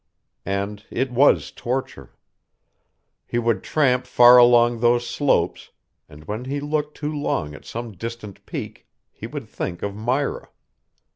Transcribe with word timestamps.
And 0.47 0.83
it 0.89 1.11
was 1.11 1.51
torture. 1.51 2.15
He 3.27 3.37
would 3.37 3.61
tramp 3.61 4.07
far 4.07 4.37
along 4.37 4.79
those 4.79 5.07
slopes 5.07 5.69
and 6.09 6.25
when 6.25 6.45
he 6.45 6.59
looked 6.59 6.97
too 6.97 7.13
long 7.13 7.53
at 7.53 7.65
some 7.65 7.91
distant 7.91 8.43
peak 8.47 8.87
he 9.11 9.27
would 9.27 9.47
think 9.47 9.83
of 9.83 9.95
Myra. 9.95 10.49